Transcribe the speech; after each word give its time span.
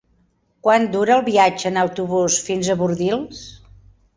Quant 0.67 0.87
dura 0.95 1.13
el 1.17 1.21
viatge 1.27 1.69
en 1.73 1.77
autobús 1.81 2.41
fins 2.49 2.73
a 2.73 2.77
Bordils? 2.81 3.45